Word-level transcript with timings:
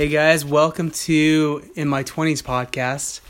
Hey 0.00 0.08
guys, 0.08 0.46
welcome 0.46 0.90
to 0.92 1.62
In 1.74 1.86
My 1.86 2.04
20s 2.04 2.42
podcast. 2.42 3.20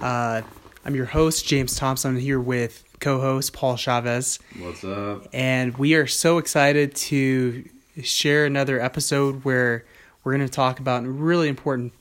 Uh, 0.00 0.40
I'm 0.82 0.94
your 0.94 1.04
host, 1.04 1.46
James 1.46 1.76
Thompson, 1.76 2.12
I'm 2.12 2.18
here 2.18 2.40
with 2.40 2.82
co 3.00 3.20
host 3.20 3.52
Paul 3.52 3.76
Chavez. 3.76 4.38
What's 4.58 4.82
up? 4.82 5.28
And 5.34 5.76
we 5.76 5.94
are 5.94 6.06
so 6.06 6.38
excited 6.38 6.94
to 6.94 7.68
share 8.02 8.46
another 8.46 8.80
episode 8.80 9.44
where 9.44 9.84
we're 10.24 10.34
going 10.34 10.48
to 10.48 10.50
talk 10.50 10.80
about 10.80 11.04
a 11.04 11.10
really 11.10 11.48
important 11.48 11.92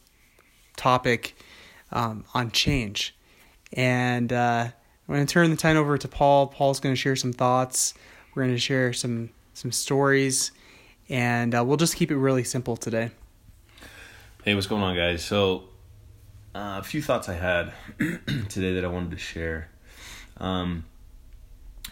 topic 0.77 1.35
um, 1.91 2.23
on 2.33 2.51
change. 2.51 3.13
And 3.73 4.31
uh, 4.31 4.69
I'm 5.09 5.13
going 5.13 5.27
to 5.27 5.33
turn 5.33 5.49
the 5.49 5.57
time 5.57 5.75
over 5.75 5.97
to 5.97 6.07
Paul. 6.07 6.47
Paul's 6.47 6.79
going 6.79 6.95
to 6.95 7.01
share 7.01 7.17
some 7.17 7.33
thoughts. 7.33 7.93
We're 8.33 8.43
going 8.43 8.55
to 8.55 8.61
share 8.61 8.93
some 8.93 9.31
some 9.55 9.73
stories, 9.73 10.53
and 11.09 11.53
uh, 11.53 11.65
we'll 11.65 11.75
just 11.75 11.97
keep 11.97 12.11
it 12.11 12.17
really 12.17 12.45
simple 12.45 12.77
today. 12.77 13.11
Hey, 14.45 14.53
what's 14.53 14.67
going 14.67 14.83
on, 14.83 14.95
guys? 14.95 15.25
So, 15.25 15.63
uh, 16.53 16.77
a 16.79 16.83
few 16.83 17.01
thoughts 17.01 17.27
I 17.27 17.33
had 17.33 17.73
today 18.47 18.75
that 18.75 18.85
I 18.85 18.87
wanted 18.87 19.09
to 19.09 19.17
share. 19.17 19.71
Um, 20.37 20.85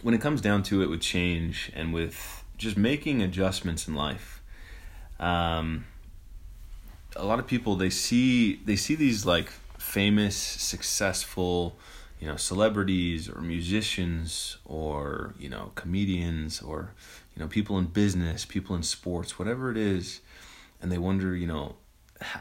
when 0.04 0.14
it 0.14 0.22
comes 0.22 0.40
down 0.40 0.62
to 0.66 0.84
it 0.84 0.86
with 0.88 1.02
change 1.02 1.72
and 1.76 1.92
with 1.92 2.44
just 2.60 2.78
making 2.78 3.24
adjustments 3.24 3.88
in 3.88 3.96
life, 3.96 4.44
um, 5.20 5.86
a 7.16 7.26
lot 7.26 7.40
of 7.40 7.48
people 7.48 7.76
they 7.76 7.90
see 7.90 8.58
they 8.58 8.76
see 8.76 8.94
these 8.94 9.26
like 9.26 9.50
famous, 9.80 10.38
successful, 10.38 11.76
you 12.20 12.28
know, 12.28 12.36
celebrities 12.36 13.28
or 13.28 13.42
musicians 13.42 14.58
or 14.64 15.34
you 15.40 15.50
know 15.50 15.72
comedians 15.74 16.62
or 16.62 16.92
you 17.36 17.42
know 17.42 17.48
people 17.48 17.80
in 17.80 17.86
business, 17.86 18.46
people 18.46 18.76
in 18.76 18.84
sports, 18.84 19.40
whatever 19.40 19.72
it 19.72 19.78
is, 19.78 20.22
and 20.84 20.92
they 20.92 21.00
wonder, 21.00 21.36
you 21.36 21.48
know, 21.48 21.78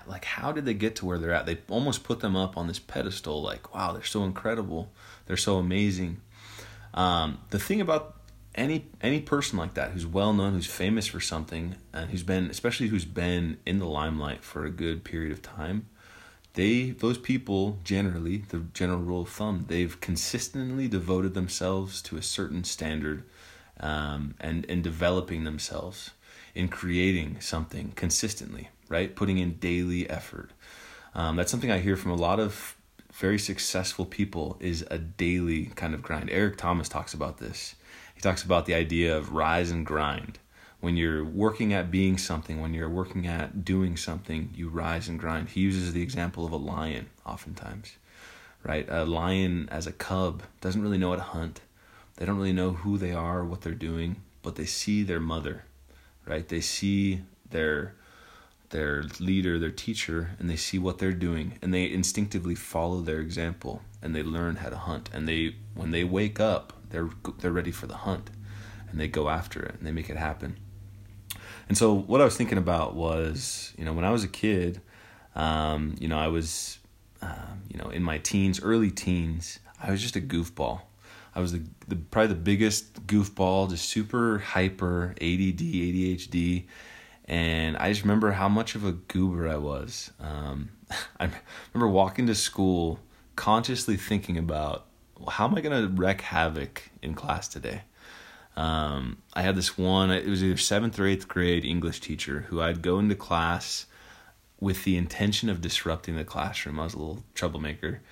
like 0.06 0.24
how 0.24 0.52
did 0.52 0.64
they 0.64 0.74
get 0.74 0.96
to 0.96 1.06
where 1.06 1.18
they're 1.18 1.32
at? 1.32 1.46
They 1.46 1.58
almost 1.68 2.04
put 2.04 2.20
them 2.20 2.36
up 2.36 2.56
on 2.56 2.66
this 2.68 2.78
pedestal 2.78 3.42
like 3.42 3.74
wow 3.74 3.92
they're 3.92 4.04
so 4.04 4.24
incredible. 4.24 4.90
They're 5.26 5.36
so 5.36 5.56
amazing. 5.56 6.20
Um, 6.94 7.38
the 7.50 7.58
thing 7.58 7.80
about 7.80 8.16
any 8.54 8.86
any 9.00 9.20
person 9.20 9.58
like 9.58 9.74
that 9.74 9.90
who's 9.92 10.06
well 10.06 10.32
known 10.32 10.52
who's 10.52 10.66
famous 10.66 11.06
for 11.06 11.20
something 11.20 11.74
and 11.92 12.10
who's 12.10 12.22
been 12.22 12.50
especially 12.50 12.88
who's 12.88 13.04
been 13.04 13.56
in 13.64 13.78
the 13.78 13.86
limelight 13.86 14.44
for 14.44 14.64
a 14.64 14.70
good 14.70 15.04
period 15.04 15.32
of 15.32 15.40
time 15.40 15.86
they 16.54 16.90
those 16.90 17.16
people 17.16 17.78
generally 17.82 18.38
the 18.50 18.58
general 18.74 18.98
rule 18.98 19.22
of 19.22 19.28
thumb 19.28 19.64
they've 19.68 20.00
consistently 20.00 20.86
devoted 20.86 21.32
themselves 21.32 22.02
to 22.02 22.16
a 22.16 22.22
certain 22.22 22.62
standard 22.62 23.24
um, 23.80 24.34
and 24.38 24.66
in 24.66 24.82
developing 24.82 25.44
themselves 25.44 26.10
in 26.54 26.68
creating 26.68 27.40
something 27.40 27.92
consistently 27.96 28.68
right? 28.92 29.16
Putting 29.16 29.38
in 29.38 29.54
daily 29.54 30.08
effort. 30.08 30.50
Um, 31.14 31.36
that's 31.36 31.50
something 31.50 31.70
I 31.70 31.78
hear 31.78 31.96
from 31.96 32.12
a 32.12 32.16
lot 32.16 32.38
of 32.38 32.76
very 33.12 33.38
successful 33.38 34.04
people 34.04 34.58
is 34.60 34.84
a 34.90 34.98
daily 34.98 35.66
kind 35.66 35.94
of 35.94 36.02
grind. 36.02 36.30
Eric 36.30 36.58
Thomas 36.58 36.88
talks 36.88 37.14
about 37.14 37.38
this. 37.38 37.74
He 38.14 38.20
talks 38.20 38.44
about 38.44 38.66
the 38.66 38.74
idea 38.74 39.16
of 39.16 39.32
rise 39.32 39.70
and 39.70 39.84
grind. 39.84 40.38
When 40.80 40.96
you're 40.96 41.24
working 41.24 41.72
at 41.72 41.90
being 41.90 42.18
something, 42.18 42.60
when 42.60 42.74
you're 42.74 42.88
working 42.88 43.26
at 43.26 43.64
doing 43.64 43.96
something, 43.96 44.50
you 44.54 44.68
rise 44.68 45.08
and 45.08 45.18
grind. 45.18 45.50
He 45.50 45.60
uses 45.60 45.92
the 45.92 46.02
example 46.02 46.44
of 46.44 46.52
a 46.52 46.56
lion 46.56 47.08
oftentimes, 47.24 47.96
right? 48.62 48.86
A 48.90 49.04
lion 49.04 49.68
as 49.70 49.86
a 49.86 49.92
cub 49.92 50.42
doesn't 50.60 50.82
really 50.82 50.98
know 50.98 51.10
how 51.10 51.16
to 51.16 51.22
hunt. 51.22 51.60
They 52.16 52.26
don't 52.26 52.36
really 52.36 52.52
know 52.52 52.72
who 52.72 52.98
they 52.98 53.12
are, 53.12 53.44
what 53.44 53.62
they're 53.62 53.74
doing, 53.74 54.16
but 54.42 54.56
they 54.56 54.66
see 54.66 55.02
their 55.02 55.20
mother, 55.20 55.64
right? 56.26 56.48
They 56.48 56.60
see 56.60 57.22
their 57.50 57.94
their 58.70 59.02
leader, 59.20 59.58
their 59.58 59.70
teacher, 59.70 60.30
and 60.38 60.48
they 60.48 60.56
see 60.56 60.78
what 60.78 60.98
they're 60.98 61.12
doing 61.12 61.58
and 61.60 61.74
they 61.74 61.90
instinctively 61.90 62.54
follow 62.54 63.00
their 63.02 63.20
example 63.20 63.82
and 64.00 64.16
they 64.16 64.22
learn 64.22 64.56
how 64.56 64.70
to 64.70 64.76
hunt. 64.76 65.10
And 65.12 65.28
they 65.28 65.56
when 65.74 65.90
they 65.90 66.04
wake 66.04 66.40
up, 66.40 66.72
they're 66.90 67.10
they're 67.38 67.52
ready 67.52 67.70
for 67.70 67.86
the 67.86 67.98
hunt 67.98 68.30
and 68.90 69.00
they 69.00 69.08
go 69.08 69.28
after 69.28 69.62
it 69.62 69.74
and 69.74 69.86
they 69.86 69.92
make 69.92 70.10
it 70.10 70.16
happen. 70.16 70.56
And 71.68 71.78
so 71.78 71.94
what 71.94 72.20
I 72.20 72.24
was 72.24 72.36
thinking 72.36 72.58
about 72.58 72.94
was, 72.94 73.72
you 73.78 73.84
know, 73.84 73.92
when 73.92 74.04
I 74.04 74.10
was 74.10 74.24
a 74.24 74.28
kid, 74.28 74.80
um, 75.34 75.94
you 75.98 76.08
know, 76.08 76.18
I 76.18 76.28
was, 76.28 76.78
um, 77.22 77.62
you 77.68 77.78
know, 77.78 77.88
in 77.88 78.02
my 78.02 78.18
teens, 78.18 78.60
early 78.62 78.90
teens, 78.90 79.58
I 79.82 79.90
was 79.90 80.02
just 80.02 80.16
a 80.16 80.20
goofball. 80.20 80.82
I 81.34 81.40
was 81.40 81.52
the, 81.52 81.62
the 81.88 81.96
probably 81.96 82.28
the 82.28 82.40
biggest 82.40 83.06
goofball, 83.06 83.70
just 83.70 83.88
super 83.88 84.38
hyper, 84.38 85.14
ADD, 85.20 85.60
ADHD 85.60 86.64
and 87.26 87.76
I 87.76 87.90
just 87.90 88.02
remember 88.02 88.32
how 88.32 88.48
much 88.48 88.74
of 88.74 88.84
a 88.84 88.92
goober 88.92 89.48
I 89.48 89.56
was. 89.56 90.10
Um, 90.20 90.70
I 91.20 91.30
remember 91.72 91.92
walking 91.92 92.26
to 92.26 92.34
school 92.34 92.98
consciously 93.36 93.96
thinking 93.96 94.36
about 94.36 94.86
how 95.28 95.46
am 95.46 95.54
I 95.54 95.60
going 95.60 95.82
to 95.82 95.88
wreak 95.94 96.20
havoc 96.20 96.90
in 97.00 97.14
class 97.14 97.48
today. 97.48 97.82
Um, 98.56 99.22
I 99.32 99.42
had 99.42 99.56
this 99.56 99.78
one, 99.78 100.10
it 100.10 100.26
was 100.26 100.44
either 100.44 100.58
seventh 100.58 100.98
or 100.98 101.06
eighth 101.06 101.26
grade 101.26 101.64
English 101.64 102.00
teacher 102.00 102.46
who 102.48 102.60
I'd 102.60 102.82
go 102.82 102.98
into 102.98 103.14
class 103.14 103.86
with 104.60 104.84
the 104.84 104.96
intention 104.96 105.48
of 105.48 105.62
disrupting 105.62 106.16
the 106.16 106.24
classroom. 106.24 106.78
I 106.78 106.84
was 106.84 106.94
a 106.94 106.98
little 106.98 107.24
troublemaker. 107.34 108.02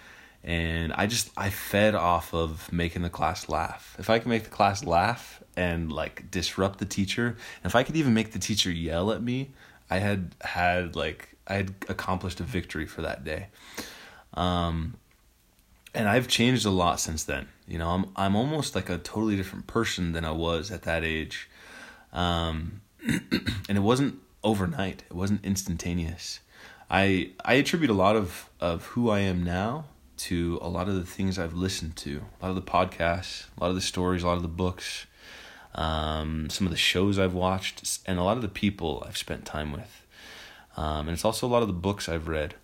And 0.42 0.92
I 0.94 1.06
just, 1.06 1.30
I 1.36 1.50
fed 1.50 1.94
off 1.94 2.32
of 2.32 2.72
making 2.72 3.02
the 3.02 3.10
class 3.10 3.48
laugh. 3.48 3.94
If 3.98 4.08
I 4.08 4.18
can 4.18 4.30
make 4.30 4.44
the 4.44 4.50
class 4.50 4.84
laugh, 4.84 5.40
and 5.56 5.92
like 5.92 6.30
disrupt 6.30 6.78
the 6.78 6.84
teacher. 6.84 7.36
If 7.64 7.74
I 7.74 7.82
could 7.82 7.96
even 7.96 8.14
make 8.14 8.32
the 8.32 8.38
teacher 8.38 8.70
yell 8.70 9.12
at 9.12 9.22
me, 9.22 9.50
I 9.90 9.98
had 9.98 10.34
had 10.40 10.96
like 10.96 11.36
I 11.46 11.54
had 11.54 11.74
accomplished 11.88 12.40
a 12.40 12.44
victory 12.44 12.86
for 12.86 13.02
that 13.02 13.24
day. 13.24 13.48
Um, 14.34 14.94
and 15.94 16.08
I've 16.08 16.28
changed 16.28 16.64
a 16.64 16.70
lot 16.70 17.00
since 17.00 17.24
then. 17.24 17.48
You 17.66 17.78
know, 17.78 17.90
I'm 17.90 18.06
I'm 18.16 18.36
almost 18.36 18.74
like 18.74 18.88
a 18.88 18.98
totally 18.98 19.36
different 19.36 19.66
person 19.66 20.12
than 20.12 20.24
I 20.24 20.30
was 20.30 20.70
at 20.70 20.82
that 20.82 21.04
age. 21.04 21.48
Um, 22.12 22.80
and 23.06 23.76
it 23.76 23.82
wasn't 23.82 24.18
overnight. 24.42 25.02
It 25.10 25.14
wasn't 25.14 25.44
instantaneous. 25.44 26.40
I 26.90 27.32
I 27.44 27.54
attribute 27.54 27.90
a 27.90 27.94
lot 27.94 28.16
of 28.16 28.48
of 28.60 28.86
who 28.86 29.10
I 29.10 29.20
am 29.20 29.42
now 29.44 29.86
to 30.24 30.58
a 30.60 30.68
lot 30.68 30.88
of 30.88 30.94
the 30.94 31.04
things 31.04 31.38
I've 31.38 31.54
listened 31.54 31.96
to, 31.96 32.22
a 32.40 32.46
lot 32.46 32.50
of 32.50 32.54
the 32.56 32.70
podcasts, 32.70 33.46
a 33.56 33.60
lot 33.60 33.70
of 33.70 33.74
the 33.74 33.80
stories, 33.80 34.22
a 34.22 34.26
lot 34.26 34.36
of 34.36 34.42
the 34.42 34.48
books, 34.48 35.06
um, 35.74 36.50
some 36.50 36.66
of 36.66 36.70
the 36.70 36.76
shows 36.76 37.18
I've 37.18 37.34
watched, 37.34 38.00
and 38.06 38.18
a 38.18 38.22
lot 38.22 38.36
of 38.36 38.42
the 38.42 38.48
people 38.48 39.02
I've 39.06 39.16
spent 39.16 39.44
time 39.44 39.72
with. 39.72 40.04
Um, 40.76 41.08
and 41.08 41.10
it's 41.10 41.24
also 41.24 41.46
a 41.46 41.48
lot 41.50 41.62
of 41.62 41.68
the 41.68 41.74
books 41.74 42.08
I've 42.08 42.28
read. 42.28 42.54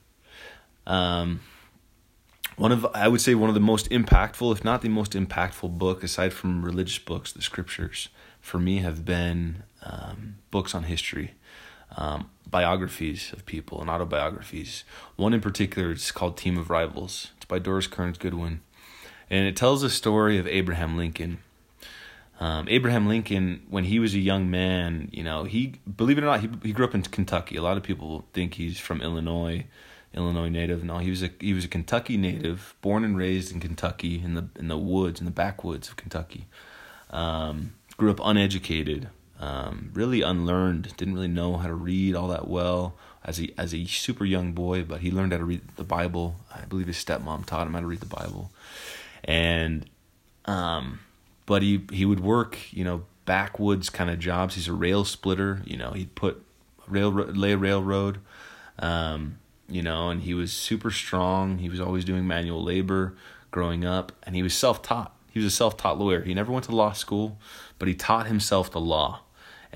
Um, 0.87 1.41
one 2.57 2.73
of 2.73 2.87
I 2.95 3.09
would 3.09 3.21
say 3.21 3.35
one 3.35 3.51
of 3.51 3.55
the 3.55 3.61
most 3.61 3.91
impactful, 3.91 4.53
if 4.53 4.65
not 4.65 4.83
the 4.83 4.89
most 4.89 5.13
impactful 5.13 5.79
book, 5.79 6.03
aside 6.03 6.33
from 6.33 6.65
religious 6.65 6.99
books, 6.99 7.33
the 7.33 7.43
scriptures, 7.43 8.09
for 8.41 8.59
me 8.59 8.79
have 8.79 9.05
been 9.05 9.63
um, 9.83 10.37
books 10.51 10.75
on 10.75 10.85
history, 10.85 11.33
um, 11.97 12.31
biographies 12.49 13.33
of 13.33 13.45
people, 13.47 13.81
and 13.81 13.91
autobiographies. 13.91 14.85
One 15.17 15.35
in 15.35 15.41
particular 15.41 15.93
is 15.93 16.11
called 16.11 16.37
Team 16.37 16.57
of 16.59 16.71
Rivals. 16.71 17.33
It's 17.37 17.47
by 17.47 17.59
Doris 17.59 17.87
Kearns 17.87 18.19
Goodwin, 18.19 18.61
and 19.31 19.47
it 19.47 19.57
tells 19.57 19.83
the 19.83 19.91
story 19.91 20.39
of 20.39 20.47
Abraham 20.47 20.97
Lincoln 20.97 21.39
um, 22.39 22.67
Abraham 22.69 23.07
Lincoln, 23.07 23.63
when 23.71 23.85
he 23.85 23.99
was 23.99 24.15
a 24.15 24.19
young 24.19 24.51
man, 24.51 25.09
you 25.11 25.25
know, 25.25 25.45
he 25.45 25.75
believe 25.97 26.19
it 26.19 26.25
or 26.25 26.27
not, 26.27 26.41
he 26.41 26.51
he 26.63 26.73
grew 26.73 26.85
up 26.85 26.95
in 26.95 27.03
Kentucky. 27.03 27.57
A 27.57 27.63
lot 27.63 27.77
of 27.77 27.83
people 27.83 28.27
think 28.35 28.55
he's 28.55 28.79
from 28.79 29.01
Illinois, 29.01 29.65
Illinois 30.13 30.51
native. 30.51 30.85
No, 30.85 30.99
he 30.99 31.09
was 31.09 31.23
a 31.23 31.31
he 31.41 31.55
was 31.55 31.65
a 31.65 31.69
Kentucky 31.69 32.19
native, 32.19 32.75
born 32.83 33.05
and 33.05 33.17
raised 33.17 33.53
in 33.53 33.61
Kentucky 33.61 34.21
in 34.23 34.35
the 34.35 34.49
in 34.57 34.69
the 34.69 34.77
woods 34.77 35.19
in 35.19 35.25
the 35.25 35.33
backwoods 35.33 35.89
of 35.89 35.97
Kentucky. 35.97 36.47
Um, 37.09 37.73
grew 37.97 38.11
up 38.11 38.21
uneducated, 38.23 39.09
um, 39.39 39.91
really 39.95 40.23
unlearned. 40.23 40.97
Didn't 40.97 41.15
really 41.15 41.29
know 41.29 41.57
how 41.57 41.67
to 41.67 41.75
read 41.75 42.15
all 42.15 42.29
that 42.29 42.49
well 42.49 42.97
as 43.25 43.41
a 43.41 43.51
as 43.59 43.75
a 43.75 43.85
super 43.85 44.25
young 44.25 44.53
boy, 44.53 44.85
but 44.85 45.01
he 45.01 45.11
learned 45.11 45.33
how 45.33 45.39
to 45.39 45.45
read 45.45 45.63
the 45.77 45.85
Bible. 45.85 46.37
I 46.55 46.65
believe 46.65 46.87
his 46.87 47.03
stepmom 47.03 47.45
taught 47.45 47.67
him 47.67 47.75
how 47.75 47.81
to 47.81 47.87
read 47.87 48.01
the 48.01 48.07
Bible, 48.07 48.51
and 49.25 49.89
um 50.47 51.01
but 51.45 51.63
he 51.63 51.85
he 51.93 52.05
would 52.05 52.21
work 52.21 52.73
you 52.73 52.85
know 52.85 53.03
backwoods 53.27 53.91
kind 53.91 54.09
of 54.09 54.19
jobs. 54.19 54.55
He's 54.55 54.69
a 54.69 54.73
rail 54.73 55.05
splitter. 55.05 55.63
You 55.65 55.77
know 55.77 55.91
he'd 55.91 56.15
put 56.15 56.43
rail 56.87 57.11
lay 57.11 57.55
railroad. 57.55 58.21
Um, 58.79 59.39
you 59.69 59.83
know, 59.83 60.11
and 60.11 60.23
he 60.23 60.33
was 60.35 60.53
super 60.53 60.91
strong. 60.91 61.59
He 61.59 61.69
was 61.69 61.81
always 61.81 62.05
doing 62.05 62.27
manual 62.27 62.63
labor 62.63 63.15
growing 63.51 63.85
up, 63.85 64.13
and 64.23 64.37
he 64.37 64.43
was 64.43 64.55
self 64.55 64.81
taught. 64.83 65.15
He 65.31 65.41
was 65.41 65.47
a 65.47 65.55
self 65.55 65.77
taught 65.77 65.99
lawyer. 65.99 66.23
He 66.23 66.33
never 66.33 66.53
went 66.53 66.67
to 66.67 66.75
law 66.75 66.93
school, 66.93 67.39
but 67.79 67.89
he 67.89 67.95
taught 67.95 68.27
himself 68.27 68.71
the 68.71 68.81
law 68.81 69.23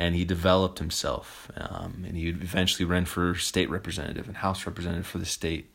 and 0.01 0.15
he 0.17 0.25
developed 0.25 0.79
himself. 0.79 1.51
Um, 1.57 2.05
and 2.07 2.17
he 2.17 2.29
eventually 2.29 2.85
ran 2.85 3.05
for 3.05 3.35
state 3.35 3.71
representative 3.71 4.27
and 4.27 4.39
house 4.39 4.67
representative 4.67 5.07
for 5.07 5.19
the 5.19 5.27
state. 5.27 5.71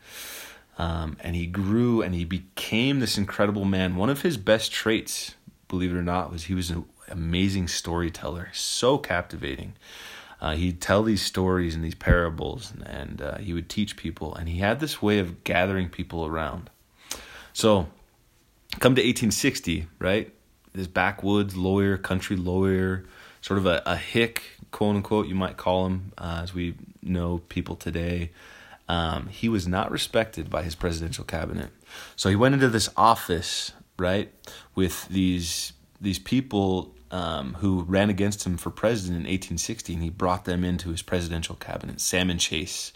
Um, 0.77 1.15
and 1.21 1.35
he 1.35 1.45
grew 1.45 2.01
and 2.01 2.13
he 2.13 2.25
became 2.25 2.99
this 2.99 3.17
incredible 3.17 3.65
man. 3.65 3.95
One 3.95 4.09
of 4.09 4.23
his 4.23 4.35
best 4.35 4.71
traits 4.71 5.35
believe 5.67 5.91
it 5.91 5.97
or 5.97 6.03
not, 6.03 6.31
was 6.31 6.45
he 6.45 6.53
was 6.53 6.69
an 6.69 6.85
amazing 7.09 7.67
storyteller, 7.67 8.49
so 8.53 8.97
captivating. 8.97 9.73
Uh, 10.41 10.55
he'd 10.55 10.81
tell 10.81 11.03
these 11.03 11.21
stories 11.21 11.75
and 11.75 11.83
these 11.83 11.95
parables, 11.95 12.71
and, 12.71 12.87
and 12.87 13.21
uh, 13.21 13.37
he 13.37 13.53
would 13.53 13.69
teach 13.69 13.95
people. 13.95 14.35
And 14.35 14.49
he 14.49 14.59
had 14.59 14.79
this 14.79 15.01
way 15.01 15.19
of 15.19 15.43
gathering 15.43 15.89
people 15.89 16.25
around. 16.25 16.69
So, 17.53 17.87
come 18.79 18.95
to 18.95 19.01
1860, 19.01 19.87
right? 19.99 20.33
This 20.73 20.87
backwoods 20.87 21.55
lawyer, 21.55 21.97
country 21.97 22.35
lawyer, 22.35 23.05
sort 23.45 23.59
of 23.59 23.67
a, 23.67 23.83
a 23.85 23.95
hick, 23.95 24.41
quote 24.71 24.95
unquote, 24.95 25.27
you 25.27 25.35
might 25.35 25.55
call 25.55 25.85
him, 25.85 26.11
uh, 26.17 26.39
as 26.41 26.55
we 26.55 26.73
know 27.03 27.43
people 27.47 27.75
today. 27.75 28.31
Um, 28.89 29.27
he 29.27 29.49
was 29.49 29.67
not 29.67 29.91
respected 29.91 30.49
by 30.49 30.63
his 30.63 30.73
presidential 30.73 31.23
cabinet. 31.23 31.69
So 32.15 32.27
he 32.29 32.35
went 32.35 32.55
into 32.55 32.69
this 32.69 32.89
office, 32.97 33.71
right, 33.99 34.33
with 34.73 35.07
these 35.09 35.73
these 36.01 36.17
people 36.17 36.95
um, 37.11 37.53
who 37.55 37.83
ran 37.83 38.09
against 38.09 38.47
him 38.47 38.57
for 38.57 38.71
president 38.71 39.17
in 39.17 39.31
1860, 39.31 39.93
and 39.93 40.01
he 40.01 40.09
brought 40.09 40.45
them 40.45 40.63
into 40.63 40.89
his 40.89 41.03
presidential 41.03 41.55
cabinet. 41.55 42.01
Salmon 42.01 42.39
Chase, 42.39 42.93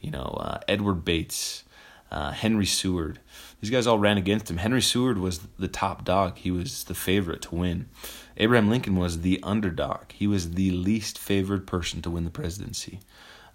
you 0.00 0.10
know, 0.10 0.38
uh, 0.40 0.60
Edward 0.66 1.04
Bates, 1.04 1.62
uh, 2.10 2.32
Henry 2.32 2.66
Seward. 2.66 3.20
These 3.60 3.70
guys 3.70 3.86
all 3.86 3.98
ran 3.98 4.18
against 4.18 4.50
him. 4.50 4.58
Henry 4.58 4.82
Seward 4.82 5.18
was 5.18 5.40
the 5.58 5.68
top 5.68 6.04
dog. 6.04 6.38
He 6.38 6.50
was 6.50 6.84
the 6.84 6.94
favorite 6.94 7.42
to 7.42 7.54
win. 7.54 7.88
Abraham 8.36 8.70
Lincoln 8.70 8.96
was 8.96 9.20
the 9.20 9.38
underdog. 9.42 10.12
He 10.12 10.26
was 10.26 10.52
the 10.52 10.70
least 10.70 11.18
favored 11.18 11.66
person 11.66 12.02
to 12.02 12.10
win 12.10 12.24
the 12.24 12.30
presidency. 12.30 13.00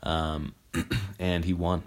Um, 0.03 0.53
and 1.19 1.45
he 1.45 1.53
won. 1.53 1.83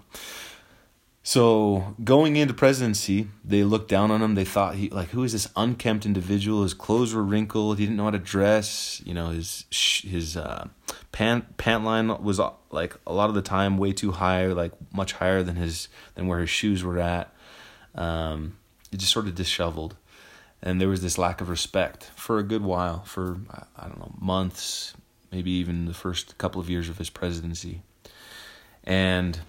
So 1.23 1.95
going 2.03 2.37
into 2.37 2.53
presidency, 2.53 3.27
they 3.43 3.63
looked 3.63 3.89
down 3.89 4.09
on 4.09 4.21
him. 4.21 4.35
They 4.35 4.45
thought 4.45 4.75
he 4.75 4.89
like 4.89 5.09
who 5.09 5.23
is 5.23 5.33
this 5.33 5.49
unkempt 5.55 6.05
individual? 6.05 6.63
His 6.63 6.73
clothes 6.73 7.13
were 7.13 7.23
wrinkled. 7.23 7.77
He 7.77 7.85
didn't 7.85 7.97
know 7.97 8.05
how 8.05 8.11
to 8.11 8.19
dress. 8.19 9.01
You 9.05 9.13
know 9.13 9.29
his 9.29 9.65
his 9.69 10.37
uh, 10.37 10.69
pant 11.11 11.57
pant 11.57 11.83
line 11.83 12.07
was 12.23 12.39
uh, 12.39 12.51
like 12.71 12.95
a 13.05 13.13
lot 13.13 13.29
of 13.29 13.35
the 13.35 13.41
time 13.41 13.77
way 13.77 13.91
too 13.91 14.13
high, 14.13 14.47
like 14.47 14.71
much 14.93 15.13
higher 15.13 15.43
than 15.43 15.55
his 15.57 15.89
than 16.15 16.27
where 16.27 16.39
his 16.39 16.49
shoes 16.49 16.83
were 16.83 16.99
at. 16.99 17.33
Um, 17.95 18.57
it 18.91 18.97
just 18.97 19.11
sort 19.11 19.27
of 19.27 19.35
disheveled, 19.35 19.97
and 20.63 20.79
there 20.79 20.87
was 20.87 21.01
this 21.01 21.17
lack 21.17 21.41
of 21.41 21.49
respect 21.49 22.05
for 22.15 22.39
a 22.39 22.43
good 22.43 22.63
while, 22.63 23.03
for 23.03 23.39
I 23.75 23.87
don't 23.87 23.99
know 23.99 24.15
months, 24.19 24.93
maybe 25.31 25.51
even 25.51 25.85
the 25.85 25.93
first 25.93 26.37
couple 26.37 26.61
of 26.61 26.69
years 26.69 26.87
of 26.87 26.97
his 26.97 27.09
presidency, 27.09 27.81
and 28.85 29.41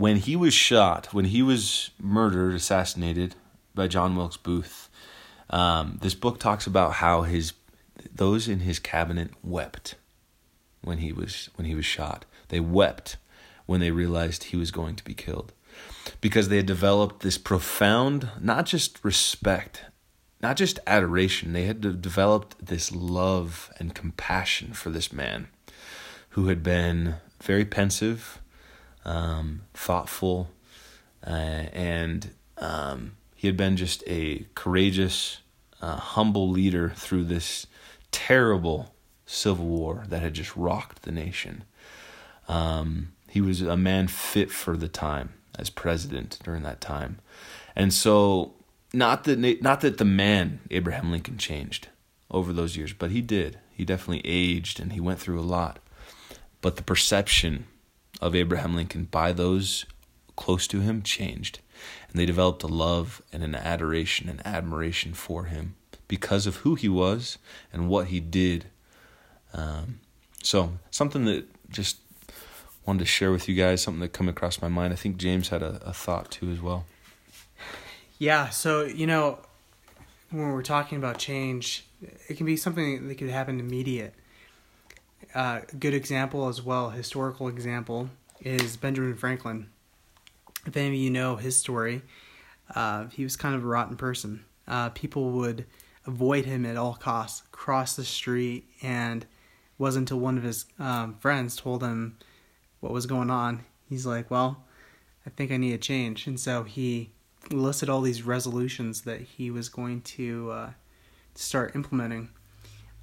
when 0.00 0.16
he 0.16 0.34
was 0.34 0.54
shot, 0.54 1.12
when 1.12 1.26
he 1.26 1.42
was 1.42 1.90
murdered, 2.00 2.54
assassinated 2.54 3.34
by 3.74 3.86
John 3.86 4.16
Wilkes 4.16 4.38
Booth, 4.38 4.88
um, 5.50 5.98
this 6.00 6.14
book 6.14 6.40
talks 6.40 6.66
about 6.66 6.94
how 6.94 7.22
his 7.22 7.52
those 8.10 8.48
in 8.48 8.60
his 8.60 8.78
cabinet 8.78 9.30
wept 9.44 9.96
when 10.80 10.98
he 10.98 11.12
was 11.12 11.50
when 11.56 11.66
he 11.66 11.74
was 11.74 11.84
shot. 11.84 12.24
They 12.48 12.60
wept 12.60 13.18
when 13.66 13.80
they 13.80 13.90
realized 13.90 14.44
he 14.44 14.56
was 14.56 14.70
going 14.70 14.96
to 14.96 15.04
be 15.04 15.12
killed 15.12 15.52
because 16.22 16.48
they 16.48 16.56
had 16.56 16.66
developed 16.66 17.20
this 17.20 17.36
profound 17.36 18.30
not 18.40 18.66
just 18.66 19.04
respect 19.04 19.84
not 20.42 20.56
just 20.56 20.80
adoration 20.86 21.52
they 21.52 21.64
had 21.64 22.02
developed 22.02 22.56
this 22.64 22.90
love 22.90 23.70
and 23.78 23.94
compassion 23.94 24.72
for 24.72 24.90
this 24.90 25.12
man 25.12 25.46
who 26.30 26.48
had 26.48 26.62
been 26.62 27.14
very 27.40 27.64
pensive 27.64 28.39
um, 29.10 29.62
thoughtful, 29.74 30.50
uh, 31.26 31.30
and 31.72 32.30
um, 32.58 33.16
he 33.34 33.48
had 33.48 33.56
been 33.56 33.76
just 33.76 34.04
a 34.06 34.46
courageous, 34.54 35.38
uh, 35.82 35.96
humble 35.96 36.48
leader 36.48 36.92
through 36.94 37.24
this 37.24 37.66
terrible 38.12 38.94
civil 39.26 39.66
war 39.66 40.04
that 40.08 40.22
had 40.22 40.34
just 40.34 40.56
rocked 40.56 41.02
the 41.02 41.12
nation. 41.12 41.64
Um, 42.48 43.12
he 43.28 43.40
was 43.40 43.60
a 43.62 43.76
man 43.76 44.06
fit 44.08 44.50
for 44.50 44.76
the 44.76 44.88
time 44.88 45.34
as 45.58 45.70
president 45.70 46.38
during 46.44 46.62
that 46.62 46.80
time, 46.80 47.18
and 47.74 47.92
so 47.92 48.54
not 48.92 49.24
that 49.24 49.38
not 49.62 49.80
that 49.80 49.98
the 49.98 50.04
man 50.04 50.60
Abraham 50.70 51.10
Lincoln 51.10 51.38
changed 51.38 51.88
over 52.30 52.52
those 52.52 52.76
years, 52.76 52.92
but 52.92 53.10
he 53.10 53.20
did. 53.20 53.58
He 53.72 53.84
definitely 53.84 54.22
aged 54.24 54.78
and 54.78 54.92
he 54.92 55.00
went 55.00 55.18
through 55.18 55.40
a 55.40 55.42
lot. 55.42 55.80
But 56.60 56.76
the 56.76 56.82
perception 56.82 57.66
of 58.20 58.34
Abraham 58.34 58.74
Lincoln 58.74 59.04
by 59.04 59.32
those 59.32 59.86
close 60.36 60.66
to 60.68 60.80
him 60.80 61.02
changed. 61.02 61.60
And 62.08 62.18
they 62.18 62.26
developed 62.26 62.62
a 62.62 62.66
love 62.68 63.22
and 63.32 63.42
an 63.42 63.54
adoration 63.54 64.28
and 64.28 64.44
admiration 64.46 65.14
for 65.14 65.44
him 65.44 65.76
because 66.08 66.46
of 66.46 66.56
who 66.56 66.74
he 66.74 66.88
was 66.88 67.38
and 67.72 67.88
what 67.88 68.08
he 68.08 68.20
did. 68.20 68.66
Um, 69.54 70.00
so, 70.42 70.72
something 70.90 71.24
that 71.26 71.46
just 71.70 71.98
wanted 72.84 73.00
to 73.00 73.04
share 73.04 73.30
with 73.30 73.48
you 73.48 73.54
guys, 73.54 73.82
something 73.82 74.00
that 74.00 74.12
come 74.12 74.28
across 74.28 74.60
my 74.60 74.68
mind. 74.68 74.92
I 74.92 74.96
think 74.96 75.16
James 75.16 75.48
had 75.48 75.62
a, 75.62 75.80
a 75.84 75.92
thought 75.92 76.30
too 76.30 76.50
as 76.50 76.60
well. 76.60 76.86
Yeah, 78.18 78.50
so, 78.50 78.84
you 78.84 79.06
know, 79.06 79.38
when 80.30 80.52
we're 80.52 80.62
talking 80.62 80.98
about 80.98 81.18
change, 81.18 81.86
it 82.28 82.36
can 82.36 82.46
be 82.46 82.56
something 82.56 83.08
that 83.08 83.14
could 83.16 83.30
happen 83.30 83.60
immediate 83.60 84.14
uh, 85.34 85.60
good 85.78 85.94
example 85.94 86.48
as 86.48 86.62
well, 86.62 86.90
historical 86.90 87.48
example, 87.48 88.10
is 88.40 88.76
Benjamin 88.76 89.16
Franklin. 89.16 89.68
If 90.66 90.76
any 90.76 90.88
of 90.88 90.94
you 90.94 91.10
know 91.10 91.36
his 91.36 91.56
story, 91.56 92.02
uh, 92.74 93.06
he 93.06 93.22
was 93.22 93.36
kind 93.36 93.54
of 93.54 93.64
a 93.64 93.66
rotten 93.66 93.96
person. 93.96 94.44
Uh, 94.66 94.90
people 94.90 95.30
would 95.32 95.66
avoid 96.06 96.44
him 96.44 96.64
at 96.66 96.76
all 96.76 96.94
costs, 96.94 97.42
cross 97.52 97.96
the 97.96 98.04
street, 98.04 98.68
and 98.82 99.26
wasn't 99.78 100.02
until 100.02 100.20
one 100.20 100.36
of 100.36 100.44
his 100.44 100.66
um, 100.78 101.14
friends 101.14 101.56
told 101.56 101.82
him 101.82 102.18
what 102.80 102.92
was 102.92 103.06
going 103.06 103.30
on. 103.30 103.64
He's 103.88 104.06
like, 104.06 104.30
"Well, 104.30 104.64
I 105.26 105.30
think 105.30 105.50
I 105.50 105.56
need 105.56 105.72
a 105.72 105.78
change," 105.78 106.26
and 106.26 106.38
so 106.38 106.64
he 106.64 107.12
listed 107.50 107.88
all 107.88 108.02
these 108.02 108.22
resolutions 108.22 109.02
that 109.02 109.20
he 109.20 109.50
was 109.50 109.68
going 109.68 110.02
to 110.02 110.50
uh, 110.50 110.70
start 111.34 111.74
implementing, 111.74 112.28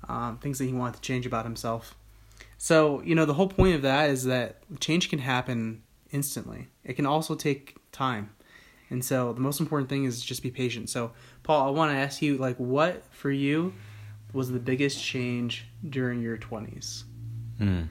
um, 0.08 0.38
things 0.38 0.60
that 0.60 0.66
he 0.66 0.74
wanted 0.74 0.96
to 0.96 1.02
change 1.02 1.26
about 1.26 1.46
himself. 1.46 1.96
So, 2.58 3.02
you 3.02 3.16
know, 3.16 3.26
the 3.26 3.36
whole 3.36 3.48
point 3.48 3.76
of 3.76 3.82
that 3.84 4.10
is 4.10 4.24
that 4.26 4.58
change 4.80 5.10
can 5.10 5.20
happen 5.20 5.84
instantly. 6.12 6.68
It 6.84 6.94
can 6.94 7.06
also 7.06 7.36
take 7.36 7.78
time. 7.92 8.32
And 8.90 9.04
so 9.04 9.34
the 9.34 9.42
most 9.42 9.60
important 9.60 9.90
thing 9.90 10.06
is 10.06 10.24
just 10.24 10.42
be 10.42 10.50
patient. 10.50 10.90
So, 10.90 11.12
Paul, 11.44 11.68
I 11.68 11.72
want 11.72 11.92
to 11.92 11.98
ask 11.98 12.22
you 12.22 12.38
like 12.38 12.58
what 12.58 13.04
for 13.12 13.30
you 13.32 13.74
was 14.34 14.52
the 14.52 14.60
biggest 14.60 15.04
change 15.04 15.66
during 15.88 16.22
your 16.22 16.38
20s? 16.38 17.04
Hmm. 17.58 17.84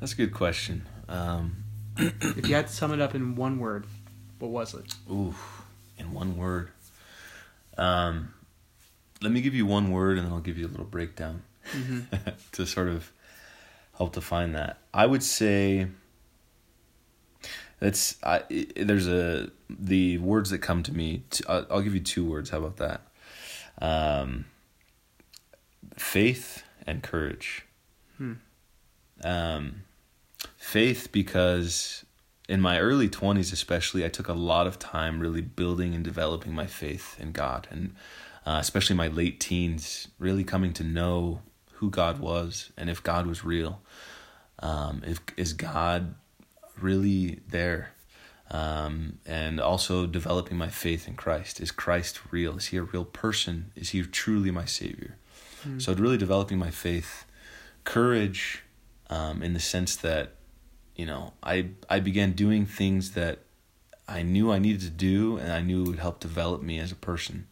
That's 0.00 0.12
a 0.12 0.16
good 0.16 0.34
question. 0.34 0.86
Um, 1.08 1.64
if 1.96 2.48
you 2.48 2.54
had 2.54 2.68
to 2.68 2.72
sum 2.72 2.92
it 2.92 3.00
up 3.00 3.14
in 3.14 3.34
one 3.36 3.58
word, 3.58 3.86
what 4.38 4.50
was 4.50 4.74
it? 4.74 4.94
Ooh, 5.10 5.34
in 5.98 6.12
one 6.12 6.36
word. 6.36 6.70
Um, 7.78 8.34
let 9.22 9.32
me 9.32 9.40
give 9.40 9.54
you 9.54 9.66
one 9.66 9.90
word 9.90 10.18
and 10.18 10.26
then 10.26 10.32
I'll 10.32 10.40
give 10.40 10.58
you 10.58 10.66
a 10.66 10.68
little 10.68 10.84
breakdown 10.84 11.42
mm-hmm. 11.70 12.16
to 12.52 12.66
sort 12.66 12.88
of 12.88 13.12
help 13.96 14.12
define 14.12 14.52
that. 14.52 14.78
I 14.92 15.06
would 15.06 15.22
say 15.22 15.86
that's 17.78 18.16
I, 18.22 18.42
there's 18.76 19.08
a 19.08 19.50
the 19.68 20.18
words 20.18 20.50
that 20.50 20.58
come 20.58 20.82
to 20.84 20.92
me. 20.92 21.24
I'll, 21.48 21.66
I'll 21.70 21.82
give 21.82 21.94
you 21.94 22.00
two 22.00 22.24
words. 22.24 22.50
How 22.50 22.58
about 22.58 22.76
that? 22.76 23.00
Um, 23.80 24.44
faith 25.96 26.62
and 26.86 27.02
courage. 27.02 27.64
Hmm. 28.18 28.34
Um, 29.24 29.82
faith 30.56 31.10
because 31.12 32.04
in 32.48 32.60
my 32.60 32.78
early 32.78 33.08
20s 33.08 33.52
especially 33.52 34.04
i 34.04 34.08
took 34.08 34.28
a 34.28 34.32
lot 34.32 34.66
of 34.66 34.78
time 34.78 35.20
really 35.20 35.40
building 35.40 35.94
and 35.94 36.04
developing 36.04 36.52
my 36.52 36.66
faith 36.66 37.16
in 37.20 37.32
god 37.32 37.68
and 37.70 37.94
uh, 38.46 38.58
especially 38.60 38.96
my 38.96 39.08
late 39.08 39.38
teens 39.38 40.08
really 40.18 40.44
coming 40.44 40.72
to 40.72 40.82
know 40.82 41.40
who 41.82 41.90
God 41.90 42.20
was 42.20 42.70
and 42.76 42.88
if 42.88 43.02
God 43.02 43.26
was 43.26 43.44
real. 43.44 43.82
Um, 44.60 45.02
if 45.04 45.18
is 45.36 45.52
God 45.52 46.14
really 46.80 47.40
there? 47.48 47.92
Um, 48.52 49.18
and 49.26 49.60
also 49.60 50.06
developing 50.06 50.56
my 50.56 50.68
faith 50.68 51.08
in 51.08 51.16
Christ. 51.16 51.60
Is 51.60 51.72
Christ 51.72 52.20
real? 52.30 52.56
Is 52.56 52.66
he 52.66 52.76
a 52.76 52.82
real 52.82 53.04
person? 53.04 53.72
Is 53.74 53.90
he 53.90 54.02
truly 54.02 54.52
my 54.52 54.64
Savior? 54.64 55.16
Mm. 55.66 55.82
So 55.82 55.92
really 55.92 56.18
developing 56.18 56.58
my 56.58 56.70
faith, 56.70 57.24
courage, 57.82 58.62
um, 59.10 59.42
in 59.42 59.52
the 59.52 59.60
sense 59.60 59.96
that, 59.96 60.36
you 60.94 61.04
know, 61.04 61.32
I 61.42 61.70
I 61.90 61.98
began 61.98 62.32
doing 62.32 62.64
things 62.64 63.12
that 63.12 63.40
I 64.06 64.22
knew 64.22 64.52
I 64.52 64.60
needed 64.60 64.82
to 64.82 64.90
do, 64.90 65.36
and 65.36 65.50
I 65.50 65.62
knew 65.62 65.82
it 65.82 65.88
would 65.88 65.98
help 65.98 66.20
develop 66.20 66.62
me 66.62 66.78
as 66.78 66.92
a 66.92 66.96
person. 66.96 67.48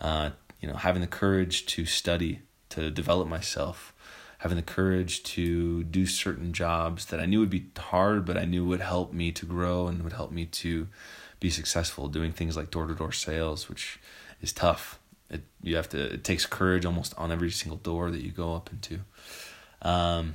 Uh, 0.00 0.30
you 0.60 0.68
know, 0.68 0.74
having 0.74 1.00
the 1.00 1.06
courage 1.06 1.66
to 1.66 1.86
study, 1.86 2.40
to 2.70 2.90
develop 2.90 3.28
myself, 3.28 3.94
having 4.38 4.56
the 4.56 4.62
courage 4.62 5.22
to 5.22 5.84
do 5.84 6.06
certain 6.06 6.52
jobs 6.52 7.06
that 7.06 7.20
I 7.20 7.26
knew 7.26 7.40
would 7.40 7.50
be 7.50 7.66
hard, 7.76 8.24
but 8.24 8.36
I 8.36 8.44
knew 8.44 8.64
would 8.66 8.80
help 8.80 9.12
me 9.12 9.32
to 9.32 9.46
grow 9.46 9.88
and 9.88 10.02
would 10.02 10.12
help 10.12 10.30
me 10.30 10.46
to 10.46 10.88
be 11.40 11.50
successful. 11.50 12.08
Doing 12.08 12.32
things 12.32 12.56
like 12.56 12.70
door 12.70 12.86
to 12.86 12.94
door 12.94 13.12
sales, 13.12 13.68
which 13.68 13.98
is 14.40 14.52
tough. 14.52 14.98
It 15.30 15.42
you 15.62 15.76
have 15.76 15.88
to 15.90 16.14
it 16.14 16.24
takes 16.24 16.46
courage 16.46 16.84
almost 16.84 17.14
on 17.18 17.32
every 17.32 17.50
single 17.50 17.78
door 17.78 18.10
that 18.10 18.22
you 18.22 18.30
go 18.30 18.54
up 18.54 18.70
into. 18.72 19.00
Um, 19.82 20.34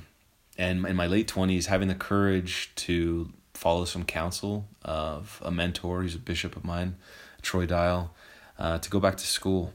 and 0.56 0.86
in 0.86 0.96
my 0.96 1.06
late 1.06 1.28
20s, 1.28 1.66
having 1.66 1.88
the 1.88 1.94
courage 1.94 2.70
to 2.76 3.32
follow 3.54 3.84
some 3.84 4.04
counsel 4.04 4.66
of 4.82 5.40
a 5.44 5.50
mentor, 5.50 6.02
he's 6.02 6.14
a 6.14 6.18
bishop 6.18 6.56
of 6.56 6.64
mine, 6.64 6.96
Troy 7.42 7.66
Dial, 7.66 8.14
uh, 8.58 8.78
to 8.78 8.90
go 8.90 9.00
back 9.00 9.16
to 9.16 9.26
school. 9.26 9.72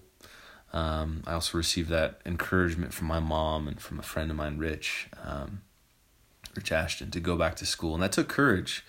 Um, 0.72 1.24
I 1.26 1.34
also 1.34 1.58
received 1.58 1.90
that 1.90 2.22
encouragement 2.26 2.94
from 2.94 3.08
my 3.08 3.20
mom 3.20 3.68
and 3.68 3.80
from 3.80 4.00
a 4.00 4.04
friend 4.04 4.30
of 4.30 4.38
mine, 4.38 4.58
Rich, 4.58 5.08
um, 5.24 5.62
Rich 6.56 6.72
Ashton, 6.72 7.12
to 7.12 7.20
go 7.20 7.36
back 7.36 7.56
to 7.58 7.66
school. 7.66 7.94
And 7.94 8.04
that 8.04 8.12
took 8.12 8.28
courage. 8.28 8.86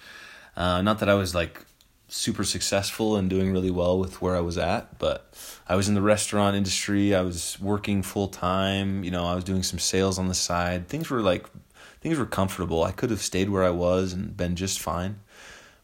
Uh, 0.56 0.82
not 0.82 0.98
that 0.98 1.08
I 1.08 1.14
was 1.14 1.34
like 1.34 1.64
super 2.08 2.44
successful 2.44 3.16
and 3.16 3.30
doing 3.30 3.52
really 3.52 3.70
well 3.70 3.98
with 3.98 4.20
where 4.20 4.36
I 4.36 4.40
was 4.40 4.58
at, 4.58 4.98
but 4.98 5.32
I 5.68 5.76
was 5.76 5.88
in 5.88 5.94
the 5.94 6.02
restaurant 6.02 6.56
industry. 6.56 7.14
I 7.14 7.22
was 7.22 7.58
working 7.60 8.02
full 8.02 8.28
time. 8.28 9.04
You 9.04 9.10
know, 9.10 9.26
I 9.26 9.34
was 9.34 9.44
doing 9.44 9.62
some 9.62 9.78
sales 9.78 10.18
on 10.18 10.28
the 10.28 10.34
side. 10.34 10.88
Things 10.88 11.08
were 11.08 11.20
like, 11.20 11.46
things 12.00 12.18
were 12.18 12.26
comfortable. 12.26 12.84
I 12.84 12.92
could 12.92 13.10
have 13.10 13.22
stayed 13.22 13.48
where 13.48 13.64
I 13.64 13.70
was 13.70 14.12
and 14.12 14.36
been 14.36 14.56
just 14.56 14.80
fine, 14.80 15.20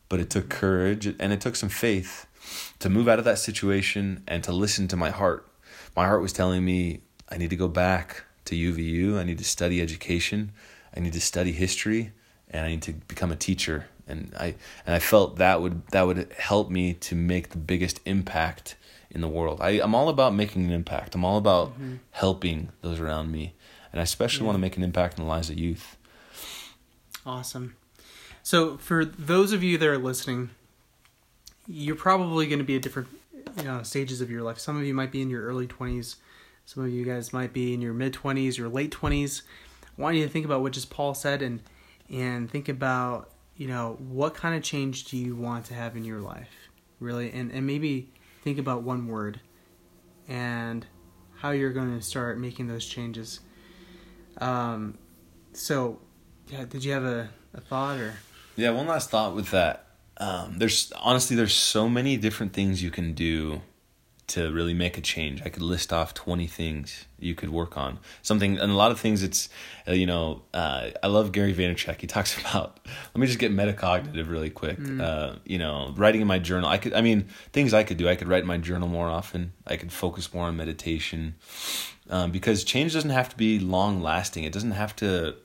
but 0.08 0.20
it 0.20 0.28
took 0.28 0.48
courage 0.48 1.06
and 1.06 1.32
it 1.32 1.40
took 1.40 1.56
some 1.56 1.68
faith 1.68 2.26
to 2.80 2.90
move 2.90 3.08
out 3.08 3.18
of 3.18 3.24
that 3.24 3.38
situation 3.38 4.22
and 4.26 4.42
to 4.44 4.52
listen 4.52 4.88
to 4.88 4.96
my 4.96 5.10
heart. 5.10 5.48
My 5.96 6.06
heart 6.06 6.22
was 6.22 6.32
telling 6.32 6.64
me 6.64 7.00
I 7.28 7.38
need 7.38 7.50
to 7.50 7.56
go 7.56 7.68
back 7.68 8.24
to 8.44 8.54
UVU. 8.54 9.18
I 9.18 9.24
need 9.24 9.38
to 9.38 9.44
study 9.44 9.80
education. 9.80 10.52
I 10.94 11.00
need 11.00 11.14
to 11.14 11.20
study 11.20 11.52
history 11.52 12.12
and 12.50 12.64
I 12.64 12.68
need 12.68 12.82
to 12.82 12.92
become 12.92 13.32
a 13.32 13.36
teacher 13.36 13.86
and 14.06 14.32
I 14.38 14.54
and 14.86 14.94
I 14.94 14.98
felt 14.98 15.36
that 15.36 15.60
would 15.60 15.86
that 15.88 16.06
would 16.06 16.32
help 16.38 16.70
me 16.70 16.94
to 16.94 17.14
make 17.14 17.50
the 17.50 17.58
biggest 17.58 18.00
impact 18.04 18.76
in 19.10 19.20
the 19.20 19.28
world. 19.28 19.60
I, 19.60 19.80
I'm 19.80 19.94
all 19.94 20.08
about 20.08 20.34
making 20.34 20.64
an 20.66 20.72
impact. 20.72 21.14
I'm 21.14 21.24
all 21.24 21.38
about 21.38 21.72
mm-hmm. 21.72 21.96
helping 22.10 22.70
those 22.82 23.00
around 23.00 23.32
me. 23.32 23.54
And 23.92 24.00
I 24.00 24.04
especially 24.04 24.42
yeah. 24.42 24.46
want 24.46 24.56
to 24.56 24.60
make 24.60 24.76
an 24.76 24.82
impact 24.82 25.18
in 25.18 25.24
the 25.24 25.28
lives 25.28 25.48
of 25.48 25.58
youth. 25.58 25.96
Awesome. 27.24 27.76
So 28.42 28.76
for 28.76 29.04
those 29.04 29.52
of 29.52 29.62
you 29.62 29.78
that 29.78 29.88
are 29.88 29.98
listening, 29.98 30.50
you're 31.66 31.96
probably 31.96 32.46
going 32.46 32.58
to 32.58 32.64
be 32.64 32.76
a 32.76 32.80
different 32.80 33.08
you 33.56 33.64
know 33.64 33.82
stages 33.82 34.20
of 34.20 34.30
your 34.30 34.42
life. 34.42 34.58
Some 34.58 34.76
of 34.76 34.84
you 34.84 34.94
might 34.94 35.12
be 35.12 35.22
in 35.22 35.30
your 35.30 35.44
early 35.44 35.66
20s. 35.66 36.16
Some 36.64 36.84
of 36.84 36.90
you 36.90 37.04
guys 37.04 37.32
might 37.32 37.52
be 37.52 37.74
in 37.74 37.80
your 37.80 37.92
mid 37.92 38.12
20s, 38.12 38.58
your 38.58 38.68
late 38.68 38.90
20s. 38.90 39.42
I 39.82 40.02
want 40.02 40.16
you 40.16 40.24
to 40.24 40.28
think 40.28 40.44
about 40.44 40.62
what 40.62 40.72
just 40.72 40.90
Paul 40.90 41.14
said 41.14 41.42
and 41.42 41.62
and 42.10 42.50
think 42.50 42.68
about 42.68 43.30
you 43.56 43.68
know, 43.68 43.96
what 44.08 44.34
kind 44.34 44.54
of 44.54 44.62
change 44.62 45.04
do 45.04 45.16
you 45.16 45.34
want 45.34 45.64
to 45.66 45.74
have 45.74 45.96
in 45.96 46.04
your 46.04 46.20
life? 46.20 46.50
Really? 47.00 47.32
And, 47.32 47.50
and 47.50 47.66
maybe 47.66 48.10
think 48.42 48.58
about 48.58 48.82
one 48.82 49.08
word 49.08 49.40
and 50.28 50.86
how 51.36 51.50
you're 51.50 51.72
going 51.72 51.96
to 51.96 52.04
start 52.04 52.38
making 52.38 52.68
those 52.68 52.86
changes. 52.86 53.40
Um, 54.38 54.98
so, 55.52 56.00
yeah, 56.48 56.64
did 56.64 56.84
you 56.84 56.92
have 56.92 57.04
a, 57.04 57.30
a 57.54 57.60
thought 57.60 57.98
or? 57.98 58.14
Yeah, 58.56 58.70
one 58.70 58.86
last 58.86 59.10
thought 59.10 59.34
with 59.34 59.50
that. 59.50 59.85
Um, 60.18 60.58
there's 60.58 60.92
honestly, 60.96 61.36
there's 61.36 61.54
so 61.54 61.88
many 61.88 62.16
different 62.16 62.52
things 62.52 62.82
you 62.82 62.90
can 62.90 63.12
do 63.12 63.60
to 64.28 64.52
really 64.52 64.74
make 64.74 64.98
a 64.98 65.00
change. 65.00 65.40
I 65.44 65.48
could 65.48 65.62
list 65.62 65.92
off 65.92 66.12
20 66.12 66.46
things 66.48 67.04
you 67.18 67.34
could 67.34 67.50
work 67.50 67.76
on. 67.76 67.98
Something, 68.22 68.58
and 68.58 68.72
a 68.72 68.74
lot 68.74 68.90
of 68.90 68.98
things 68.98 69.22
it's, 69.22 69.48
uh, 69.86 69.92
you 69.92 70.06
know, 70.06 70.42
uh, 70.52 70.90
I 71.00 71.06
love 71.06 71.30
Gary 71.30 71.54
Vaynerchuk. 71.54 72.00
He 72.00 72.06
talks 72.08 72.38
about, 72.38 72.80
let 73.14 73.20
me 73.20 73.26
just 73.26 73.38
get 73.38 73.52
metacognitive 73.52 74.28
really 74.28 74.50
quick. 74.50 74.78
Mm. 74.78 75.00
Uh, 75.00 75.36
you 75.44 75.58
know, 75.58 75.94
writing 75.96 76.20
in 76.20 76.26
my 76.26 76.40
journal. 76.40 76.68
I 76.68 76.78
could, 76.78 76.92
I 76.92 77.02
mean, 77.02 77.28
things 77.52 77.72
I 77.72 77.84
could 77.84 77.98
do. 77.98 78.08
I 78.08 78.16
could 78.16 78.28
write 78.28 78.42
in 78.42 78.48
my 78.48 78.58
journal 78.58 78.88
more 78.88 79.08
often. 79.08 79.52
I 79.66 79.76
could 79.76 79.92
focus 79.92 80.34
more 80.34 80.46
on 80.46 80.56
meditation. 80.56 81.36
Um, 82.10 82.30
because 82.32 82.64
change 82.64 82.94
doesn't 82.94 83.10
have 83.10 83.28
to 83.28 83.36
be 83.36 83.58
long 83.58 84.00
lasting. 84.00 84.44
It 84.44 84.52
doesn't 84.52 84.72
have 84.72 84.94
to, 84.96 85.36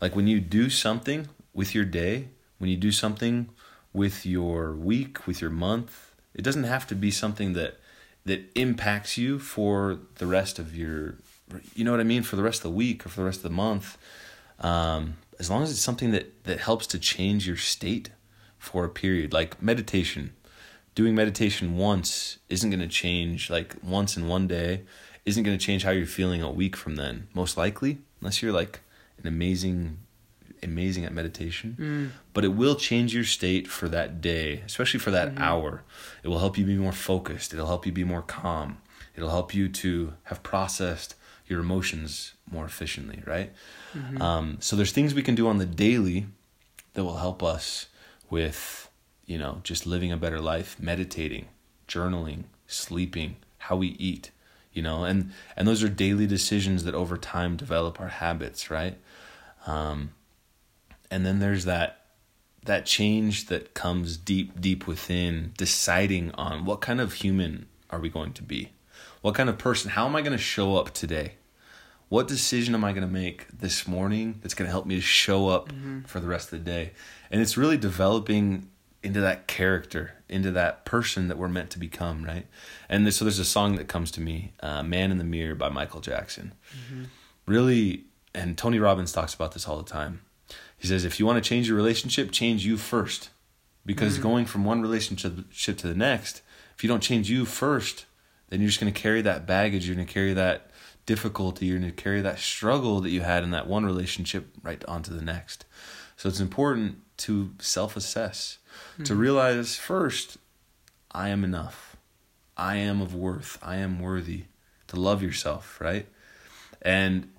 like 0.00 0.16
when 0.16 0.26
you 0.26 0.40
do 0.40 0.70
something 0.70 1.28
with 1.52 1.74
your 1.74 1.84
day, 1.84 2.28
when 2.58 2.70
you 2.70 2.76
do 2.76 2.92
something 2.92 3.50
with 3.92 4.24
your 4.24 4.72
week, 4.72 5.26
with 5.26 5.40
your 5.40 5.50
month, 5.50 6.12
it 6.34 6.42
doesn't 6.42 6.64
have 6.64 6.86
to 6.88 6.94
be 6.94 7.10
something 7.10 7.52
that 7.54 7.78
that 8.26 8.50
impacts 8.54 9.16
you 9.16 9.38
for 9.38 9.98
the 10.16 10.26
rest 10.26 10.58
of 10.58 10.76
your 10.76 11.16
you 11.74 11.84
know 11.84 11.90
what 11.90 12.00
I 12.00 12.04
mean? 12.04 12.22
For 12.22 12.36
the 12.36 12.42
rest 12.42 12.60
of 12.60 12.64
the 12.64 12.76
week 12.76 13.04
or 13.04 13.08
for 13.08 13.20
the 13.20 13.26
rest 13.26 13.38
of 13.38 13.44
the 13.44 13.50
month. 13.50 13.98
Um, 14.60 15.16
as 15.38 15.50
long 15.50 15.62
as 15.62 15.70
it's 15.70 15.80
something 15.80 16.12
that 16.12 16.44
that 16.44 16.60
helps 16.60 16.86
to 16.88 16.98
change 16.98 17.46
your 17.46 17.56
state 17.56 18.10
for 18.58 18.84
a 18.84 18.88
period 18.88 19.32
like 19.32 19.60
meditation. 19.60 20.34
Doing 20.94 21.14
meditation 21.14 21.76
once 21.76 22.38
isn't 22.48 22.68
going 22.68 22.80
to 22.80 22.88
change 22.88 23.48
like 23.48 23.76
once 23.82 24.16
in 24.16 24.28
one 24.28 24.46
day 24.46 24.82
isn't 25.24 25.42
going 25.44 25.56
to 25.56 25.64
change 25.64 25.82
how 25.82 25.90
you're 25.90 26.06
feeling 26.06 26.42
a 26.42 26.50
week 26.50 26.76
from 26.76 26.96
then 26.96 27.28
most 27.32 27.56
likely 27.56 27.98
unless 28.20 28.42
you're 28.42 28.52
like 28.52 28.80
an 29.18 29.26
amazing 29.26 29.98
amazing 30.62 31.04
at 31.04 31.12
meditation, 31.12 31.76
mm. 31.78 32.10
but 32.32 32.44
it 32.44 32.48
will 32.54 32.74
change 32.74 33.14
your 33.14 33.24
state 33.24 33.68
for 33.68 33.88
that 33.88 34.20
day, 34.20 34.62
especially 34.66 35.00
for 35.00 35.10
that 35.10 35.30
mm-hmm. 35.30 35.42
hour. 35.42 35.82
It 36.22 36.28
will 36.28 36.38
help 36.38 36.58
you 36.58 36.64
be 36.64 36.76
more 36.76 36.92
focused. 36.92 37.52
It'll 37.52 37.66
help 37.66 37.86
you 37.86 37.92
be 37.92 38.04
more 38.04 38.22
calm. 38.22 38.78
It'll 39.16 39.30
help 39.30 39.54
you 39.54 39.68
to 39.68 40.14
have 40.24 40.42
processed 40.42 41.14
your 41.46 41.60
emotions 41.60 42.34
more 42.50 42.64
efficiently, 42.64 43.22
right? 43.26 43.52
Mm-hmm. 43.94 44.22
Um, 44.22 44.56
so 44.60 44.76
there's 44.76 44.92
things 44.92 45.14
we 45.14 45.22
can 45.22 45.34
do 45.34 45.48
on 45.48 45.58
the 45.58 45.66
daily 45.66 46.26
that 46.94 47.04
will 47.04 47.16
help 47.16 47.42
us 47.42 47.86
with, 48.28 48.88
you 49.26 49.38
know, 49.38 49.60
just 49.64 49.86
living 49.86 50.12
a 50.12 50.16
better 50.16 50.40
life, 50.40 50.76
meditating, 50.80 51.48
journaling, 51.88 52.44
sleeping, 52.66 53.36
how 53.58 53.76
we 53.76 53.88
eat, 53.88 54.30
you 54.72 54.82
know, 54.82 55.04
and 55.04 55.32
and 55.56 55.66
those 55.66 55.82
are 55.82 55.88
daily 55.88 56.26
decisions 56.26 56.84
that 56.84 56.94
over 56.94 57.16
time 57.16 57.56
develop 57.56 58.00
our 58.00 58.08
habits, 58.08 58.70
right? 58.70 58.96
Um, 59.66 60.12
and 61.10 61.26
then 61.26 61.38
there's 61.38 61.64
that 61.64 61.96
that 62.64 62.84
change 62.84 63.46
that 63.46 63.74
comes 63.74 64.16
deep 64.16 64.60
deep 64.60 64.86
within 64.86 65.52
deciding 65.56 66.30
on 66.32 66.64
what 66.64 66.80
kind 66.80 67.00
of 67.00 67.14
human 67.14 67.66
are 67.88 68.00
we 68.00 68.08
going 68.08 68.32
to 68.34 68.42
be? 68.42 68.72
What 69.22 69.34
kind 69.34 69.48
of 69.48 69.58
person 69.58 69.90
how 69.90 70.06
am 70.06 70.16
i 70.16 70.22
going 70.22 70.32
to 70.32 70.38
show 70.38 70.76
up 70.76 70.92
today? 70.92 71.34
What 72.08 72.28
decision 72.28 72.74
am 72.74 72.84
i 72.84 72.92
going 72.92 73.06
to 73.06 73.12
make 73.12 73.46
this 73.48 73.86
morning 73.86 74.38
that's 74.42 74.54
going 74.54 74.66
to 74.66 74.72
help 74.72 74.86
me 74.86 74.96
to 74.96 75.00
show 75.00 75.48
up 75.48 75.70
mm-hmm. 75.70 76.02
for 76.02 76.20
the 76.20 76.28
rest 76.28 76.52
of 76.52 76.58
the 76.58 76.70
day? 76.70 76.92
And 77.30 77.40
it's 77.40 77.56
really 77.56 77.76
developing 77.76 78.68
into 79.02 79.20
that 79.20 79.46
character 79.46 80.12
into 80.28 80.50
that 80.52 80.84
person 80.84 81.28
that 81.28 81.38
we're 81.38 81.48
meant 81.48 81.70
to 81.70 81.78
become 81.78 82.24
right? 82.24 82.46
And 82.88 83.12
so 83.12 83.24
there's 83.24 83.38
a 83.38 83.44
song 83.44 83.76
that 83.76 83.88
comes 83.88 84.10
to 84.12 84.20
me 84.20 84.52
uh, 84.60 84.82
man 84.82 85.10
in 85.10 85.18
the 85.18 85.24
mirror 85.24 85.54
by 85.54 85.70
michael 85.70 86.00
jackson. 86.00 86.52
Mm-hmm. 86.76 87.04
really 87.46 88.04
and 88.34 88.56
tony 88.58 88.78
robbins 88.78 89.12
talks 89.12 89.34
about 89.34 89.52
this 89.52 89.66
all 89.66 89.78
the 89.78 89.90
time 89.90 90.20
he 90.80 90.88
says, 90.88 91.04
if 91.04 91.20
you 91.20 91.26
want 91.26 91.42
to 91.42 91.46
change 91.46 91.68
your 91.68 91.76
relationship, 91.76 92.32
change 92.32 92.64
you 92.64 92.78
first. 92.78 93.28
Because 93.84 94.14
mm-hmm. 94.14 94.22
going 94.22 94.46
from 94.46 94.64
one 94.64 94.80
relationship 94.80 95.76
to 95.76 95.86
the 95.86 95.94
next, 95.94 96.40
if 96.74 96.82
you 96.82 96.88
don't 96.88 97.02
change 97.02 97.28
you 97.28 97.44
first, 97.44 98.06
then 98.48 98.60
you're 98.60 98.68
just 98.68 98.80
going 98.80 98.92
to 98.92 98.98
carry 98.98 99.20
that 99.20 99.46
baggage. 99.46 99.86
You're 99.86 99.94
going 99.94 100.06
to 100.06 100.12
carry 100.12 100.32
that 100.32 100.70
difficulty. 101.04 101.66
You're 101.66 101.78
going 101.78 101.90
to 101.90 102.02
carry 102.02 102.22
that 102.22 102.38
struggle 102.38 103.02
that 103.02 103.10
you 103.10 103.20
had 103.20 103.44
in 103.44 103.50
that 103.50 103.66
one 103.66 103.84
relationship 103.84 104.48
right 104.62 104.82
onto 104.86 105.14
the 105.14 105.20
next. 105.22 105.66
So 106.16 106.30
it's 106.30 106.40
important 106.40 107.02
to 107.18 107.52
self 107.58 107.94
assess, 107.94 108.56
mm-hmm. 108.94 109.02
to 109.02 109.14
realize 109.14 109.76
first, 109.76 110.38
I 111.10 111.28
am 111.28 111.44
enough. 111.44 111.96
I 112.56 112.76
am 112.76 113.02
of 113.02 113.14
worth. 113.14 113.58
I 113.62 113.76
am 113.76 114.00
worthy. 114.00 114.44
To 114.86 114.96
love 114.96 115.22
yourself, 115.22 115.78
right? 115.78 116.06
And 116.80 117.30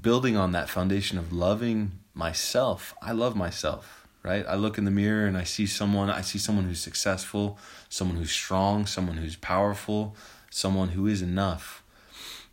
building 0.00 0.36
on 0.36 0.52
that 0.52 0.70
foundation 0.70 1.18
of 1.18 1.32
loving 1.32 1.98
myself. 2.14 2.94
I 3.02 3.12
love 3.12 3.36
myself, 3.36 4.06
right? 4.22 4.44
I 4.46 4.54
look 4.54 4.78
in 4.78 4.84
the 4.84 4.90
mirror 4.90 5.26
and 5.26 5.36
I 5.36 5.44
see 5.44 5.66
someone, 5.66 6.10
I 6.10 6.20
see 6.20 6.38
someone 6.38 6.64
who's 6.64 6.80
successful, 6.80 7.58
someone 7.88 8.16
who's 8.16 8.32
strong, 8.32 8.86
someone 8.86 9.16
who's 9.16 9.36
powerful, 9.36 10.16
someone 10.50 10.90
who 10.90 11.06
is 11.06 11.22
enough. 11.22 11.82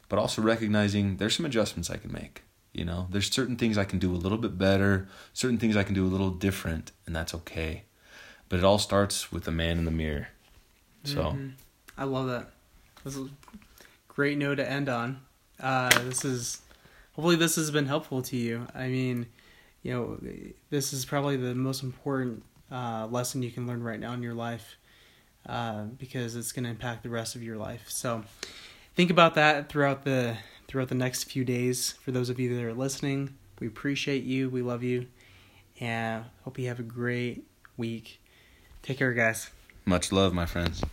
But 0.08 0.20
also 0.20 0.42
recognizing 0.42 1.18
there's 1.18 1.36
some 1.36 1.46
adjustments 1.46 1.90
I 1.90 1.98
can 1.98 2.12
make. 2.12 2.44
You 2.74 2.86
know, 2.86 3.08
there's 3.10 3.32
certain 3.32 3.56
things 3.56 3.78
I 3.78 3.84
can 3.84 4.00
do 4.00 4.14
a 4.14 4.18
little 4.18 4.38
bit 4.38 4.58
better, 4.58 5.08
certain 5.34 5.58
things 5.58 5.76
I 5.76 5.84
can 5.84 5.96
do 5.96 6.06
a 6.06 6.08
little 6.08 6.30
different, 6.30 6.92
and 7.06 7.16
that's 7.16 7.34
okay. 7.34 7.84
But 8.48 8.60
it 8.60 8.66
all 8.66 8.78
starts 8.78 9.32
with 9.32 9.44
the 9.44 9.52
man 9.52 9.78
in 9.78 9.86
the 9.86 9.92
mirror. 9.92 10.30
So, 11.04 11.24
mm-hmm. 11.24 11.50
I 11.98 12.04
love 12.04 12.28
that. 12.28 12.52
This 13.04 13.16
is 13.16 13.28
a 13.28 13.30
great 14.08 14.38
note 14.38 14.56
to 14.56 14.70
end 14.70 14.90
on. 14.90 15.22
Uh, 15.60 15.90
this 16.04 16.24
is 16.24 16.62
hopefully 17.14 17.36
this 17.36 17.56
has 17.56 17.72
been 17.72 17.86
helpful 17.86 18.22
to 18.24 18.38
you. 18.38 18.68
I 18.74 18.88
mean, 18.88 19.28
you 19.84 19.94
know, 19.94 20.20
this 20.70 20.94
is 20.94 21.06
probably 21.06 21.38
the 21.38 21.56
most 21.56 21.84
important 21.84 22.44
uh, 22.72 23.08
lesson 23.10 23.42
you 23.42 23.52
can 23.52 23.68
learn 23.68 23.82
right 23.84 24.00
now 24.00 24.14
in 24.14 24.22
your 24.22 24.34
life 24.34 24.78
uh, 25.48 25.84
because 25.84 26.36
it's 26.36 26.52
going 26.52 26.64
to 26.66 26.70
impact 26.70 27.04
the 27.04 27.10
rest 27.10 27.36
of 27.36 27.44
your 27.44 27.58
life. 27.58 27.86
So 27.88 28.24
think 28.96 29.10
about 29.10 29.36
that 29.36 29.70
throughout 29.70 30.04
the 30.04 30.38
throughout 30.68 30.90
the 30.90 30.96
next 30.96 31.24
few 31.26 31.44
days. 31.44 31.94
For 32.04 32.12
those 32.12 32.30
of 32.30 32.40
you 32.40 32.56
that 32.56 32.64
are 32.64 32.74
listening, 32.74 33.36
we 33.60 33.68
appreciate 33.68 34.24
you. 34.24 34.50
We 34.50 34.62
love 34.62 34.84
you, 34.84 35.08
and 35.80 36.26
hope 36.44 36.60
you 36.60 36.68
have 36.68 36.80
a 36.80 36.84
great 36.84 37.46
week. 37.78 38.22
Take 38.84 38.98
care, 38.98 39.14
guys. 39.14 39.50
Much 39.86 40.12
love, 40.12 40.34
my 40.34 40.46
friends. 40.46 40.84